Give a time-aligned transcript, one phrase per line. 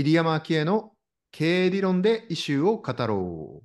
[0.00, 0.92] 入山昭恵の
[1.32, 3.62] 経営理論でイシューを語ろ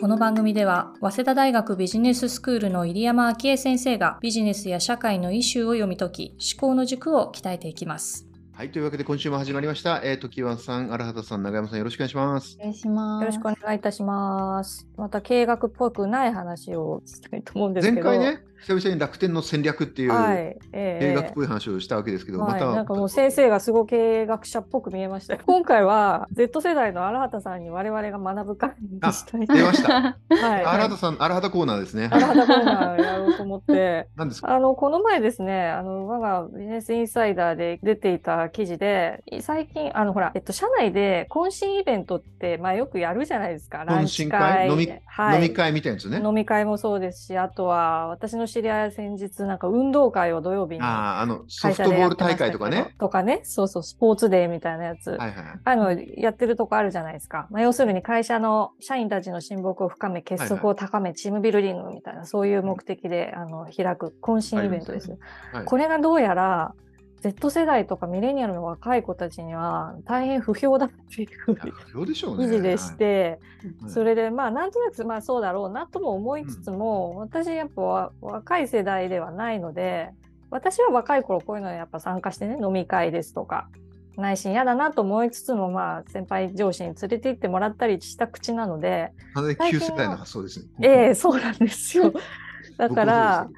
[0.00, 8.33] この番組では早稲田大学ビジネススクールの入山昭恵先生がビジネスや社会のイシューを読み解き思考の軸を鍛えていきます。
[8.56, 10.00] はい、というわけで今週も始まりました。
[10.04, 12.56] えー、時和さん、荒畑さん、長山さん、よろしくお願いします。
[12.60, 13.22] お願いします。
[13.22, 14.86] よろしくお願いいたします。
[14.96, 18.08] また経営学っぽくない話をしたいと思うんですけど。
[18.08, 25.36] 前回ね、久々に楽天の戦略っていうはい、経え営学っぽい話をしたわけですけど、はい、また、なんかもう先生がすごく経営学者っぽく見えました。
[25.44, 29.46] 今回は Z 世代の荒畑さんに我々が学ぶ会にしたい。
[29.46, 29.92] 出ました。
[29.92, 30.16] は
[30.60, 30.64] い。
[30.64, 32.08] 荒畑さん、荒畑コーナーですね。
[32.10, 34.08] 荒畑コーナーやろうと思って。
[34.16, 43.84] 何ですかあの、この前ですね、あの、我がビジネスインサイダーで出ていた記事で、最近、あの、ほら、えっと、社内で懇親イベントって、まあ、よくやるじゃないですか。
[43.88, 44.68] 懇親会？
[44.68, 44.68] 会？
[44.68, 46.20] 飲みはい飲み会みたいなやつね。
[46.24, 52.94] 飲み会もそうですし、あとは私の知り合いは先日なんか運動会を土曜日にああ、あの、ソ会フトボール大会とかね。
[52.98, 55.10] とかね、そうそう、スポーツデーみたいなやつ。
[55.10, 55.32] はいはい。
[55.64, 57.46] あのやってるとこあるじゃないですか。
[57.50, 65.10] まあ、要するに会社の社員たちの親睦を深め、結束を高め、チームビルディングみたいな、そういう目的であの開く懇親イベントです。
[65.10, 66.74] はいこれがどうやら
[67.24, 72.44] Z 世代とかミレニアルの若い子たちには大変不評だっていう不評でしょうね。
[72.44, 73.38] 記事でして、
[73.82, 80.10] はいそれでまあなんとなくまあそうだろうなとも思いつつも、私やっぱわ若い世代ではないので
[80.50, 83.70] 私は若い頃こういうのにやっぱ参加してね飲み会ですとか
[84.18, 90.66] 内心嫌だなと思いつつもまあ先輩上司に連れて行ってもらったりした口なので完全に旧世代の発想ですね。
[90.82, 92.12] ええそうなんですよ
[92.76, 93.48] だから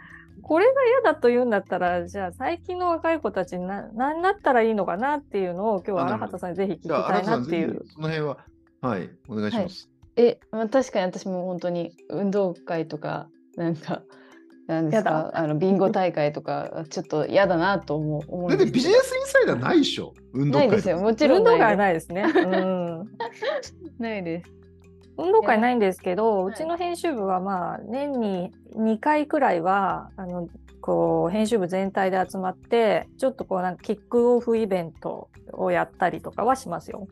[0.46, 7.82] これが嫌だと言うんだったらじゃあ最近の若い子たちにな何だったらいいのかなっていうのを今日は荒畑さんにぜひ聞きたいなっていう。
[7.88, 8.38] その辺は、
[8.80, 9.90] はい、お願いします。
[10.14, 14.02] え、まあ、確かに私も本当に運動会とか、なんか、
[14.68, 18.48] なんですやか、あのビンゴ大会とか、ちょっと嫌だなと思う。
[18.48, 20.14] だってビジネスインサイダーないでしょ？
[20.32, 20.98] 運動会ないですよ。
[20.98, 22.22] もちろ運動会はんないないですね。
[22.22, 23.08] うん。
[23.98, 24.65] ないです。
[25.18, 26.52] 運動会ないんですけど、はい。
[26.52, 30.48] うちの編集部はまあ年に2回くらいはあの
[30.80, 37.08] こう編集部全体で集まってちょっとこうなんかキックオフイベントをやったりとかはしますよ。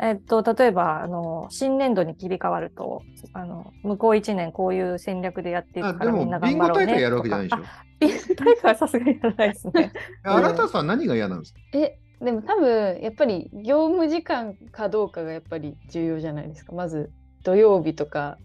[0.00, 3.02] えっと、例えばあの新年度に切り替わると
[3.32, 7.56] あの向こう1年こういう戦略でやっていくからみんな頑張ろうね大会やるわけじゃないでしょ。
[7.58, 7.70] とか。
[7.80, 9.92] あ ビンゴ大会はさすがにやらないですね。
[10.22, 11.60] 荒田さん、何が嫌なんですか？
[11.74, 16.72] え、でも多分、やっぱり業務時間かどうかがやっぱり重要じゃないですか。
[16.72, 17.12] まず、
[17.44, 18.38] 土曜日とか、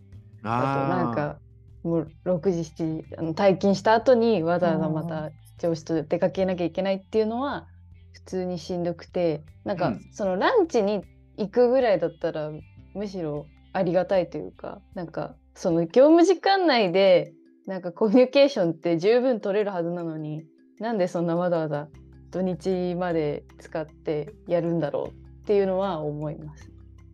[0.44, 1.39] あとなんか、
[1.83, 7.67] もう6時、7時、あの退勤した後にわざわざまた上司と出かけなきゃいけないっていうのは、
[8.13, 11.03] 普通にしんどくて、なんか、うんそのランチに
[11.38, 12.51] 行くぐらいだったら、
[12.94, 17.33] むしろありがたいというか、なんか、その業務時間内で、
[17.66, 20.44] なんかコミュニケーションって十分取れるはずなのに、
[20.79, 21.88] なんでそんなわざわざ
[22.33, 26.67] 土日まで使ってやるんだろうっていうのは思います。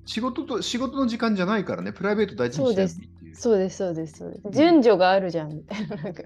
[0.06, 3.36] 仕事と仕事の時間じゃないからね、プライベート大事にしたいっていう。
[3.36, 3.78] そうです。
[3.78, 4.18] そうです。
[4.20, 4.50] そうです。
[4.52, 5.50] 順序があるじゃん。
[5.50, 5.98] みたいな。
[5.98, 6.24] なんか。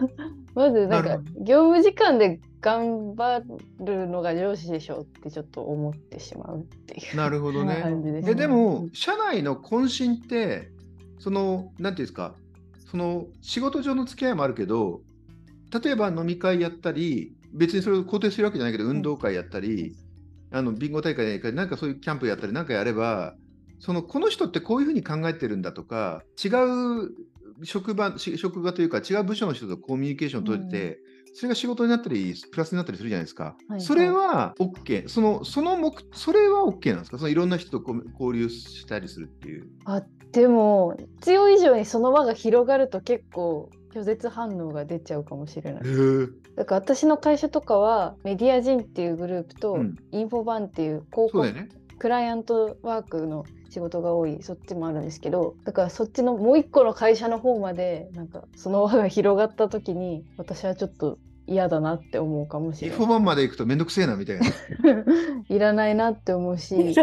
[0.54, 3.42] まずなんか業務時間で頑張
[3.78, 7.16] るのが上司でしょってちょっと思ってしまうっていう。
[7.16, 7.80] なるほどね。
[7.82, 10.72] 感じです、えでも、社内の懇親って、
[11.18, 12.34] その、なんていうんですか、
[12.90, 15.02] その仕事上の付き合いもあるけど、
[15.84, 19.94] 例えば飲み会やったり、別にそれを肯定するわけじゃないけど、運動会やったり、
[20.52, 23.34] あのビンゴ大会やったり、なんかそういうキャンプやったり、なんかやれば、
[23.78, 30.98] そのこの人ってこういうふうに考えてるんだとか、違う職場し職場というか、違う部署の人とコミュニケーション取れて、
[31.34, 33.56] それが仕事になったり、プラスになったりするじゃないですか。
[33.68, 35.08] はいそれは OK。
[35.08, 37.18] その、その目、それは OK なんですか？
[37.18, 37.84] そのいろんな人と
[38.18, 39.68] 交流したりするっていう。
[39.84, 45.82] あでも必要以上にその輪が広がると結構拒絶反応が出ちゃうかもしれない。
[46.56, 51.68] だから私の会社とかはメディア人っていうグループと、うんインフォバンっていう広告ね。
[51.98, 62.98] クライアントワークの仕事が多いそっちもあるんですけどだからそっちのもう一個の会社の方までなんかその輪が広がった時に私はちょっと嫌だなって思うかもしれない。
[62.98, 64.46] インフォバンまで行くとめんどくせえなみたいな。
[65.48, 66.98] いらないなって思うし メデ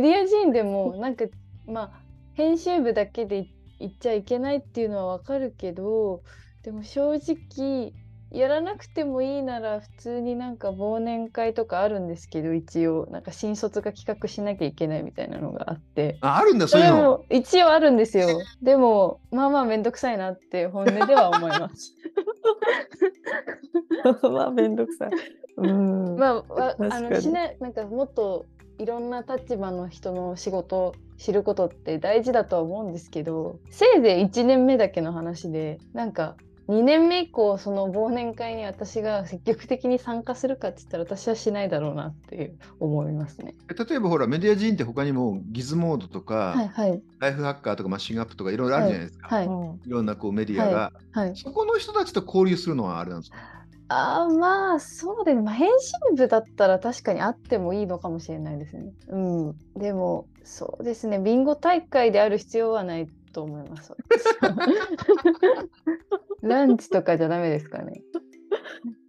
[0.00, 1.24] ィア人でもなんか
[1.66, 1.90] まあ
[2.36, 3.48] 編集部だけで
[3.78, 6.22] 言っちゃいけないっていうのはわかるけど
[6.62, 7.92] でも正直
[8.30, 16.96] やらなくてもいいなら普通になんか忘年会とかあるんですけど一応なんか新卒が企画しなきゃいけないみたいなのがあってああるんだ、そういうの。
[16.96, 18.28] も一応あるんですよ
[18.62, 21.94] でもまあまあめんどくさいなって本音では思います
[24.22, 25.10] まあめんどくさい。
[25.56, 26.16] うん。
[26.16, 28.46] まあわあのしななんかもっと
[28.78, 36.36] いろんな立場の人の仕事を知ることって大事だとは思うんですけどせいぜい1年目だけの話でなんか
[36.68, 43.54] 2年目以降その忘年会に私が積極的に参加するかって言ったら私はしないだろうなっていう思いますね。
[43.88, 49.28] 例えばほらメディア人って他にもギズモードとか、はいはいライフハッカーとかマッシングアップとかいろいろあるじゃないですか。
[49.28, 51.36] はいうんいろんなこうメディアが、はい。
[51.36, 53.36] そこの人たちと交流するのはあれなんですか？
[53.88, 58.92] あーまあそうでまあ、編集部だったら確かにあってもいいのかもしれないですね。
[59.08, 61.18] うん、でもそうですね。
[61.18, 63.94] ビンゴ大会である必要はないと思います。
[66.42, 68.02] ランチとかじゃダメですかね。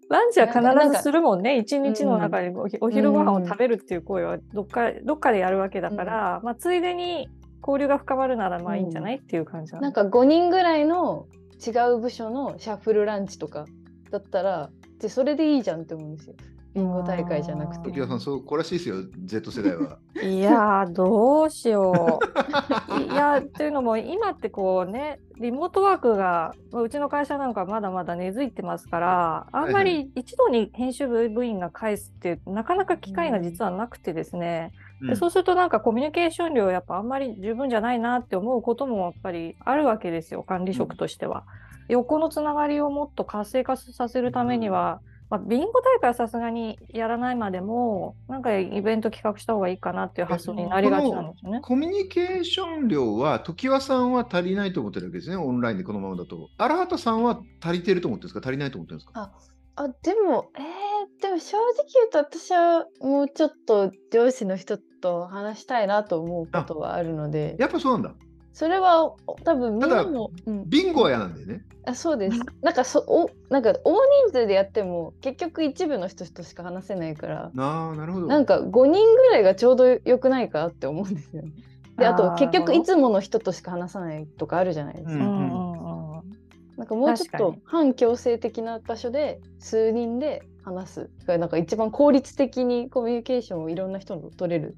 [0.09, 0.61] ランチは必
[0.93, 1.57] ずするもんね。
[1.57, 7.27] 一日の中にお昼ご飯を食べるっていう行為はどっかどっかでやるわけだから、まあついでに
[7.61, 11.25] 交流が深まるならまあいいんじゃない、っていう感じなんか5人ぐらいの
[11.65, 13.65] 違う部署のシャッフルランチとか
[14.11, 14.69] だったら
[14.99, 16.35] でそれでいいじゃんって思うんですよ。
[16.77, 19.97] ビンゴ大会じゃなくてさん、そうこれらしいですよ、Z 世代は。
[20.21, 23.01] いやーどうしよう。
[23.01, 34.71] いやっていうのも今ってこうねリモートワークがまあうちの会社なんかまだまだ根付いてますからあんまり一度に編集部部員が返すってなかなか機会が実はなくてですね、
[35.01, 41.43] でそうするとなんかコミュニケーション量やっぱあんまり十分じゃないなって思うこともやっぱりあるわけですよ管理職としては。
[41.87, 51.59] 横のつながりをもっと活性化させるためには、まあ、ビンゴ大会はさすがにやらないまでもなんかイベント企画した方がいいかなっていう発想になりがちなんですよね。
[51.61, 56.49] コミュニケーション量は、常盤さんは足りないと思ってるわけですね、オンラインでこのままだと。
[56.57, 59.21] 荒畑さんは足りてると思ってるんですか、足りないと思ってるんですか。
[59.21, 59.31] あ
[59.79, 68.26] あでもえー、でも正直言うと私はもうちょっと上司の人と話したいなと思うことはあるのでやっぱそうなんだ。
[68.57, 69.13] それは
[69.43, 71.63] 多分みんなも、うん、ビンゴは嫌なんだよね。
[71.85, 72.39] あそうです。
[72.63, 73.93] なんかそおなんか大
[74.25, 78.25] 人数でやっても結局一部の人としか話せないから、ああ、なるほど。
[78.25, 81.51] なんか5人ぐらいがちょうどよくないかって思うんですよね。
[81.99, 85.11] であと結局いつもの人としか話さないとかあるじゃないですか。
[85.13, 85.77] うんうんうんうん
[86.77, 94.77] なんかもうちょっと反強制的な場所で数人で話すがなんか一番効率的にコミュニケーションをいろんな人と取れる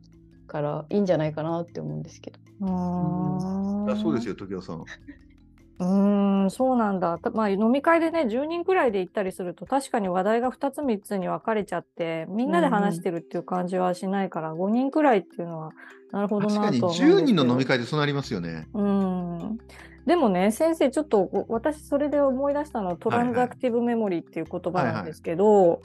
[0.50, 2.40] からいいんじゃないかなって思うんですけど。
[2.62, 4.84] うーんあそうですよ、時代さん。
[5.80, 7.18] うーん、そうなんだ。
[7.20, 15.72] たまあ、飲み会でね、10人くらいで行ったりすると、確かに話題が2つ3つに分かれちゃって、みんなで話してるっていう感じはしないから、5人くらいっていうのは、
[16.12, 18.68] なるほど確かになとは思うんです10人の飲み会会でそうなりますよね。
[18.74, 19.58] うん。
[20.06, 25.82] でもね、先生、ちょっとご私、それで思い出したのは、トランザクティブメモリーっていう言葉なんですけど、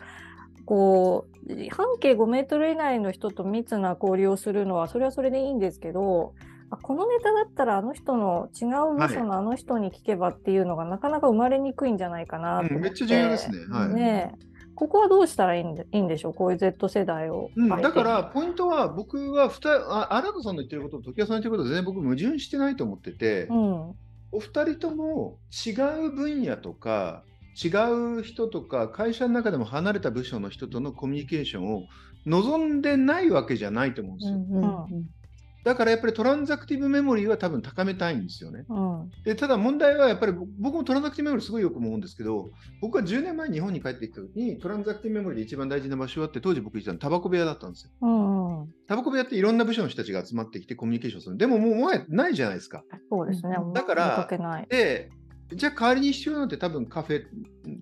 [0.65, 6.35] こう、半径5メートル以内の人と密な交流をするのは、それはそれでいいんですけど、
[6.71, 13.59] あこのネタだったらあの人の違う部署のあの人に聞けばっていうのがなかなか生まれにくいんじゃないかなと思って、うんめっちゃ重要ですね。
[13.71, 13.89] はい。
[13.95, 17.69] ねえここはどうしたらいいんでいいんでしょうこういう Z 世代をうん。
[17.69, 23.95] だから、ポイントは、僕はふたあ、新田さんの言ってることと時矢さんの言ってることは全然僕矛盾してないと思ってて、うん、
[24.33, 25.71] お二人とも違
[26.07, 27.23] う分野とか、
[27.63, 27.69] 違
[28.19, 31.85] う人とか、会社の中でも離れた部署の人とのコミュニケーションを
[32.27, 34.37] 望んでないわけじゃないと思うんですよ。
[34.39, 35.07] うん
[35.65, 38.67] だからやっぱりトランザクティブメモリーは多分高めたいんですよね。
[38.69, 42.51] うん、でただ問題はやっぱり僕僕もトランザクティブメモリーすごいよく思うんですけど、
[42.83, 47.91] 僕は10年前に日本に帰ってきた時にトランザクティブメモリーで一番大事な場所はって当時僕言ってたのタバコ部屋だったんですよ。
[48.03, 51.39] うん、うんタバコ部屋っていろんな部署の人たちが集まってきてコミュニケーションする。
[51.39, 52.85] でももうもはやないじゃないですか。
[53.11, 53.57] そうですね。
[53.73, 54.67] だから見かけない。
[54.69, 55.11] で、
[55.55, 57.25] じゃあ代わりに必要なんて多分カフェ、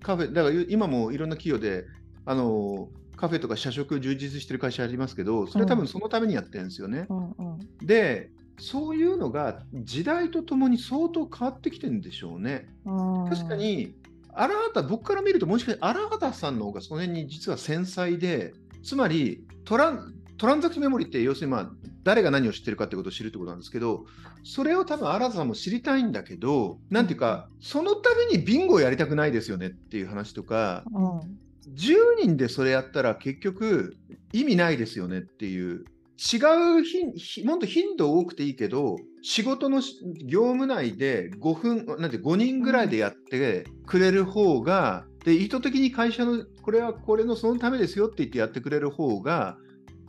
[0.02, 1.86] カフェ、だから今もいろんな企業で、
[2.24, 7.06] あのカフェとか社食充実してる会社ありますけど、それは多分そのためにやってるんですよね。
[7.08, 12.68] うんうんで、そういうのが時代とともに相当変わってきてるんでしょうね。
[12.84, 13.94] うん、確かに、
[14.32, 21.70] 荒畑、僕から見ると、もしかして荒畑さんの方がその辺に実は繊細で、つまりトラントランザクションメモリって、要するに、まあ、
[22.04, 24.06] 誰が何を知ってるかってことを知るってことなんですけど、
[24.42, 33.96] それを多分荒畑さんも知りたいんだけど、なんていうか、そのためにビンゴをやりたくないですよねっていう話とか、うん10人でそれやったら結局
[34.32, 35.84] 意味ないですよねっていう
[36.32, 39.80] 違うもっと頻度多くていいけど仕事の
[40.24, 49.56] 業務内で5分なんて5人ぐらいでやってくれる方が、で意図的に会社のこれはこれのそのためですよって言ってやってくれる方が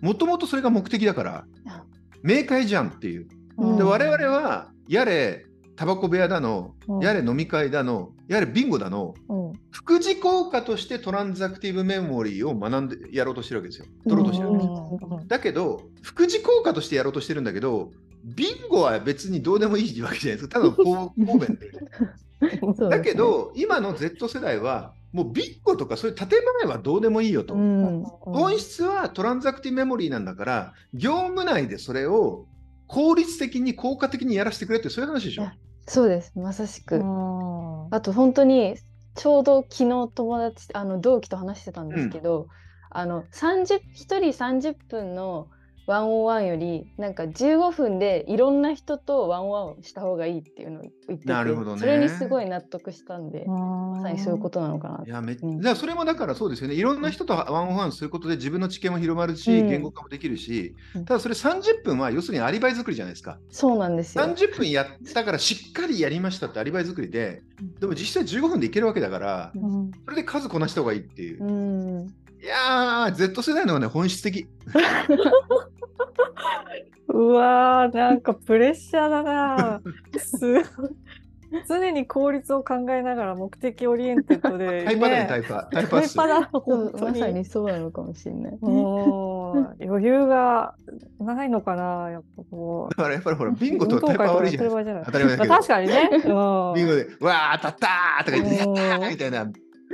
[0.04, 1.86] もともとそれが目的だからあ
[2.22, 3.28] 明快じゃんっていう。
[3.58, 5.46] うんで我々はやれ
[5.76, 13.86] タバコ部屋だの、うんやれ飲み会だのやれビンゴだのうん副次効果としてトランザクティブメモリーを学んでやろうとしてるわけですよ。
[14.04, 14.82] 取ろうとしてるわけです。
[15.22, 17.92] うんだけど、副次効果としてやろうとしてるんだけど、
[18.24, 20.60] ビンゴは別にどうでもいいわけじゃないですか。
[20.60, 26.28] ただの方方便だけど、今の Z 世代は、もうビンゴとかそういう建
[26.62, 27.54] 前はどうでもいいよと。
[27.54, 28.04] うん。
[28.04, 32.48] 本質はトランザクティブメモリーなんだから、業務内でそれを
[32.88, 35.50] 効率的に効果的にやらせてくれってそういう話でしょ。
[35.88, 36.34] そうです。
[36.36, 38.76] まさしく、うんあと本当に
[39.16, 42.48] ちょうど昨日友達あの同期と話してたんですけど、
[42.90, 45.48] あの30 1人30分の
[45.86, 56.76] ワンオンワンよりなんか15分でいろんな人とワンオンワンをした方がいいっていうのを言っててなるほどねそれにすごい納得したんで、まさにそういうことなのかないやめうんだからそれもだからそうですよね。
[56.76, 63.40] いろんな人とワンオンワンすることで自分の知見も広まるし、うん言語化もできるしうん、ただそれ30分は要するにアリバイ作りじゃないですか。
[63.50, 64.24] そうなんですよ。
[64.24, 67.42] 30分やったからしっかりやりましたってアリバイ作りで、
[67.80, 71.44] でも実際15分でいけるわけだから、うんそれで数こなした方がいいっていう。
[71.44, 72.14] うん
[72.44, 74.50] いやー、Z 世代の方がね、本質的。
[77.10, 79.82] うわーなんかプレッシャーだな
[81.68, 85.70] 常に効率を考えながら目的 orientedで、タイパだね、タイパ。
[85.72, 88.58] タイパっすタイパだそ本当にうまさにそうなのかもしれない。
[89.88, 90.74] 余裕が
[91.20, 94.62] ないのかなやっぱこうだからやっぱりほら、ビンゴとタイパ悪いじゃ。
[94.62, 95.50] 当たり前だけど。
[95.50, 96.10] まあ確かにね。
[96.12, 99.46] うんビンゴで、わー、当たったーとか言って、やうんったーみたいな、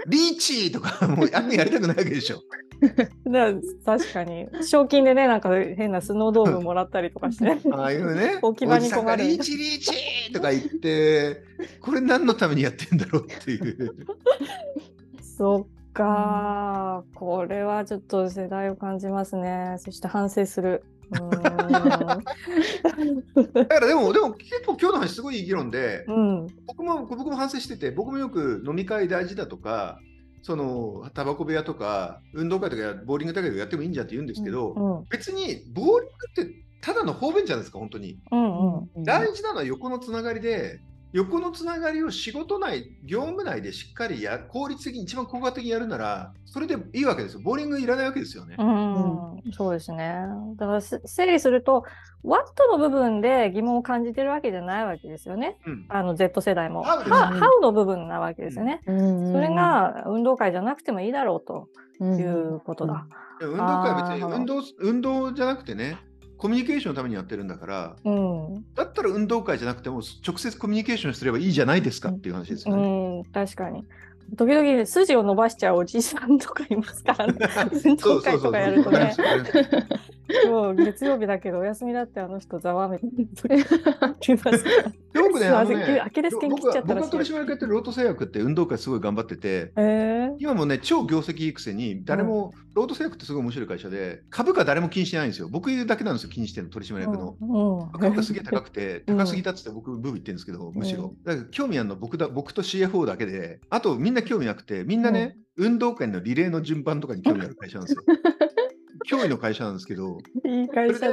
[0.08, 2.41] リーチーとか、もうあんまやりたくないわけでしょ。
[3.29, 3.53] だ
[3.86, 4.48] 確かに。
[4.63, 7.58] 賞金でねなんか変なスノードームもらったりとかして。
[7.72, 9.24] ああいうね、 置き場に困る。
[9.24, 11.44] リーチリーチーとか言って、
[11.82, 13.96] これ何のためにやってんだろうっていう。
[15.22, 17.18] そっかー。
[17.18, 19.75] これはちょっと世代を感じますね。
[19.79, 20.84] そして反省する
[23.53, 26.47] だからでも、でも結構今日の話すごいいい議論で、んうん。
[26.67, 29.99] 僕も僕も反省してて、僕もよく飲み会大事だとか、
[30.41, 38.17] そのタバコ部屋とか、運動会とかボーリング大会とかやってもいいんじゃんって言うんですけど、うん別にボーリングってただの方便じゃないですか、本当に。
[38.31, 38.77] うん。
[38.77, 39.03] うん。
[39.03, 40.79] 大事なのは横のつながりで、
[41.11, 47.41] 横のつながりを仕事内、業務内でしっかりや効率的に、一番効果的にやるなら、それでいいわけですよ。
[47.43, 48.55] ボーリングいらないわけですよね。
[48.59, 50.13] うん、そうですね。
[50.55, 51.83] だからせ整理すると、
[52.23, 55.57] ワットの部分で疑問を感じてるわけじゃないわけですよね。
[55.65, 56.85] うんあの Z 世代も。
[56.85, 58.81] How の部分なわけですよね。
[58.85, 63.07] うんそれが運動会じゃなくてもいいだろうとうんいうことだ。
[63.41, 65.97] 運動会は別に運動運動じゃなくてね、
[66.39, 72.84] コミュニケーションのためにやってるんだから、うん、だったら運動会じゃなくても直接コミュニケーションすればいいじゃないですかっていう話ですよね。
[72.84, 73.86] うん、確かに。
[74.38, 77.34] 時々筋を伸ばしちゃうおじさんとかいますからね。
[77.84, 79.13] 運動会とかやるとね。
[80.48, 84.91] もう月曜日だけどお休みだってあの人ざわめてますから。
[85.13, 95.49] で僕ね、あのねアキレス腱切っちゃったら僕が取締役やってるロート製薬って運動会すごい頑張ってて、え今もね、超業績いいくせに、誰も、ロート製薬ってすごい面白い会社で、株価誰も気にしてないんですよ。
[95.49, 97.35] 僕だけなんですよ、気にしてるの、取締役の。
[97.41, 101.05] うんうん株価すげえ高くて、うん高すぎたっつって僕、ブーブー言ってるんですけど、むしろ。
[101.05, 108.03] うんだから興味あるの僕だ僕と CFO だけで、あとみんな興味なくて、みんなね、運動会のリレーの順番とかに興味ある会社なんですよ。
[109.09, 111.07] 脅威の会社なんですけど、いいそ会社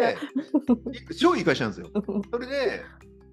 [1.18, 1.90] 超いい会社なんですよ。
[2.30, 2.82] それで、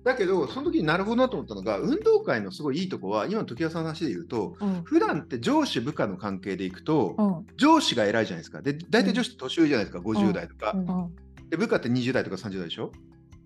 [0.04, 4.82] だけど、その時になるほどなと思ったのが、運動会のすごいいいとこは、今の時矢さんの話で言うと、うん。
[4.84, 7.46] 普段って上司部下の関係でいくと、うん。
[7.56, 8.62] 上司が偉いじゃないですか。
[8.62, 10.74] で、大体上司って年上じゃないですか、50代とか。
[10.76, 10.80] うん。
[10.82, 11.16] うん。
[11.50, 12.92] で、部下って20代とか30代でしょ。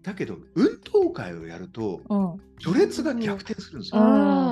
[0.02, 2.38] だけど、運動会をやると、うん。
[2.60, 4.02] 序列が逆転するんですよ。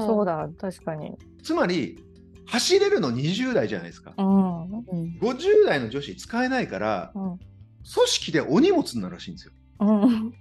[0.05, 0.47] そうだ。
[0.59, 1.17] 確かに。
[1.41, 2.03] つまり、
[2.45, 4.13] 走れるの20代じゃないですか。
[4.17, 4.25] うん。
[4.25, 5.17] うん。
[5.19, 7.21] 50代の女子使えないから、うん。
[7.31, 9.53] 組織でお荷物になるらしいんですよ。
[9.79, 10.33] うん。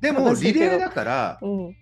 [0.00, 1.76] でも、リレーだから、うん。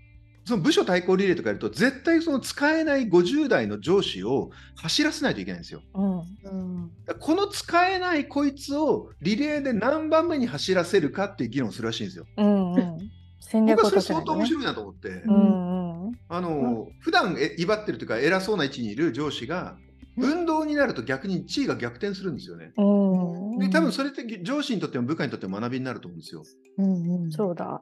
[0.47, 5.81] その部署対抗リレーとかやると、絶対その使えない50代の上司を走らせないといけないんですよ。
[5.95, 6.91] うん。
[7.19, 12.27] この使えないこいつをリレーで何番目に走らせるかっていう議論をするらしいんですよ。
[12.37, 13.11] うんうん。
[13.41, 14.03] 戦僕はそれ。
[14.03, 16.19] 相当面白いなと思って、うんうん。
[16.29, 19.77] あの普段え威張ってるというか偉そうな位置にいる上司が
[20.17, 22.73] 運動になると逆に地位が逆転するんですよね。
[22.77, 26.43] うんで多分それって上司にとっても部下にとっても学びになると思うんですよ。
[26.79, 27.81] うんうんそうだ。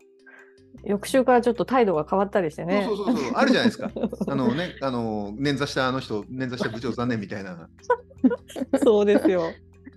[0.84, 2.84] 翌週からちょっと態度が変わったりしてね。
[2.86, 3.90] そうそうそうそうあるじゃないですか。
[4.26, 7.68] あのねあの捻挫したあの人捻挫した部長残念みたいな。
[8.82, 9.52] そうですよ。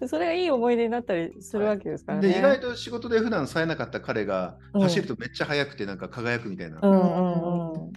[0.08, 2.27] それがいい思い出になったりするわけですからね。
[2.27, 6.79] で意外と仕事で普段冴えなかった彼がうん走るとめっちゃ速くてなんか輝くみたいな。
[6.82, 7.89] うんうんうん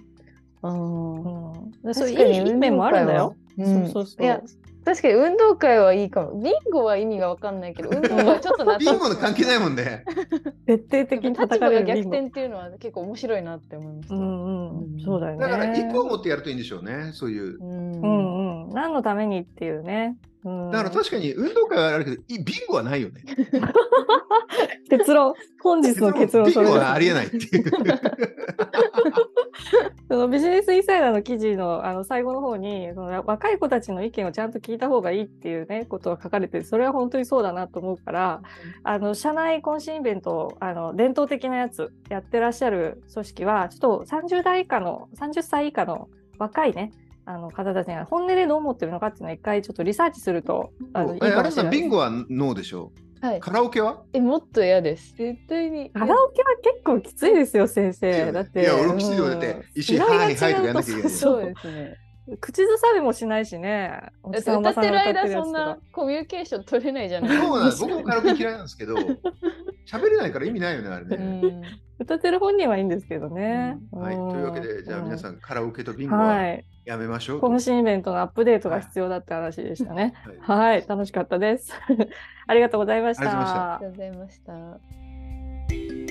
[0.63, 1.71] うんうん。
[1.83, 3.35] でそういういいいい面もあるんだよ。
[3.59, 4.23] うんそうそうそう。
[4.23, 4.41] いや
[4.89, 6.41] 確かに運動会はいいかも。
[6.41, 10.03] ビンゴは意味がわかんないけど、運動会はちょっと納得ビンゴの関係ないもんね。
[10.65, 12.01] 徹底的に立場が逆。
[12.01, 14.15] 転っていうのは結構面白いなって思いました。
[14.15, 14.95] うんうん。
[14.95, 15.41] うんそうだよね。
[15.41, 17.11] だから一個を持ってやるといいんでしょうね。
[17.13, 17.59] そういう。
[17.61, 18.71] うんうんうん。
[18.71, 20.17] 何のためにっていうね。
[20.49, 23.23] うんだから確かに運動会はあるけど、いビンゴはないよね。
[24.91, 27.65] 結論、本日の結論ビンそれですゴはありえないっていう。
[30.09, 38.43] そのビジネスインサイダーの記事のあの最後の方にその若い子たちの意見をちゃんと聞いた方がいいっていうねことが書かれてそれは本当にそうだなと思うから
[38.85, 46.93] あの社内懇親イベントあの伝統的なやつやってらっしゃる組織はちょっと30代以下の30歳以下の若いね
[47.29, 53.41] あの方たちが本音でどう思ってるのかっていうのを一回ちょっとリサーチするとあのいいえ、あれさん、かもしれないビンゴはノーでしょはい。
[53.41, 54.03] カラオケは？
[54.15, 55.15] え、もっと嫌です。
[55.17, 55.91] 絶対に。
[55.91, 59.29] カラオケは結構きついですよ先生だっていや、俺もきついよ。
[59.29, 61.11] だってうん、一緒にはいはいとかやんなきゃいけない。
[61.11, 61.97] そうですね。
[62.41, 64.01] 口ずさびもしないしね。
[64.23, 64.39] 歌
[64.71, 67.83] ってる間そんなかコミュニケーション取れないじゃないそうなんです。
[67.83, 68.95] 僕もカラオケ嫌いなんですけど、
[69.91, 71.63] 喋れないから意味ないよね、あれうね。
[71.99, 73.79] ん歌ってる本人はいいんですけどね。
[73.93, 76.65] はい、というわけで、じゃあ皆さん、カラオケとビンゴははい。
[76.85, 77.47] やめましょうと。
[77.49, 80.15] 懇親イベントのアップデートが必要だって話でしたね。
[80.47, 81.73] はいはい、楽しかったです。
[82.47, 86.08] ありがとうございましたありがとうございました。